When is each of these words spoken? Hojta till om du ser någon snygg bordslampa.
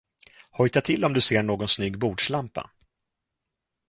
Hojta 0.51 0.81
till 0.81 1.05
om 1.05 1.13
du 1.13 1.21
ser 1.21 1.43
någon 1.43 1.67
snygg 1.67 1.97
bordslampa. 1.99 2.69